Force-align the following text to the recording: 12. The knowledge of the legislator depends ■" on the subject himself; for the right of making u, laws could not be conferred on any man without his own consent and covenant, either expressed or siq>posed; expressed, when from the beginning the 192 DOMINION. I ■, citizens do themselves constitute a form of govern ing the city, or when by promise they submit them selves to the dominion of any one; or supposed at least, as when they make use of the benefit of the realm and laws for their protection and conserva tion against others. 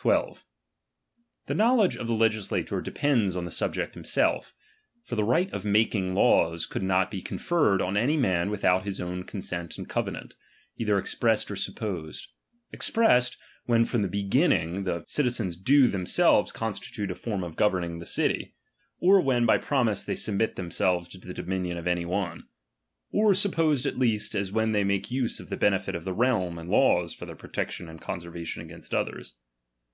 12. 0.00 0.44
The 1.46 1.54
knowledge 1.54 1.94
of 1.96 2.08
the 2.08 2.12
legislator 2.12 2.80
depends 2.80 3.34
■" 3.34 3.38
on 3.38 3.44
the 3.44 3.52
subject 3.52 3.94
himself; 3.94 4.52
for 5.04 5.14
the 5.14 5.22
right 5.22 5.48
of 5.52 5.64
making 5.64 6.08
u, 6.08 6.14
laws 6.14 6.66
could 6.66 6.82
not 6.82 7.08
be 7.08 7.22
conferred 7.22 7.80
on 7.80 7.96
any 7.96 8.16
man 8.16 8.50
without 8.50 8.82
his 8.82 9.00
own 9.00 9.22
consent 9.22 9.78
and 9.78 9.88
covenant, 9.88 10.34
either 10.76 10.98
expressed 10.98 11.52
or 11.52 11.54
siq>posed; 11.54 12.26
expressed, 12.72 13.36
when 13.66 13.84
from 13.84 14.02
the 14.02 14.08
beginning 14.08 14.82
the 14.82 14.90
192 14.90 14.90
DOMINION. 14.90 15.02
I 15.02 15.06
■, 15.06 15.08
citizens 15.08 15.56
do 15.56 15.86
themselves 15.86 16.50
constitute 16.50 17.12
a 17.12 17.14
form 17.14 17.44
of 17.44 17.54
govern 17.54 17.84
ing 17.84 18.00
the 18.00 18.04
city, 18.06 18.56
or 18.98 19.20
when 19.20 19.46
by 19.46 19.56
promise 19.58 20.02
they 20.02 20.16
submit 20.16 20.56
them 20.56 20.72
selves 20.72 21.08
to 21.10 21.18
the 21.18 21.32
dominion 21.32 21.78
of 21.78 21.86
any 21.86 22.06
one; 22.06 22.48
or 23.12 23.34
supposed 23.34 23.86
at 23.86 24.00
least, 24.00 24.34
as 24.34 24.50
when 24.50 24.72
they 24.72 24.82
make 24.82 25.12
use 25.12 25.38
of 25.38 25.48
the 25.48 25.56
benefit 25.56 25.94
of 25.94 26.04
the 26.04 26.12
realm 26.12 26.58
and 26.58 26.68
laws 26.70 27.14
for 27.14 27.24
their 27.24 27.36
protection 27.36 27.88
and 27.88 28.00
conserva 28.00 28.44
tion 28.44 28.62
against 28.62 28.92
others. 28.92 29.36